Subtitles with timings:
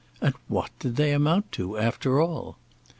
[0.19, 2.57] And what did they amount to, after all?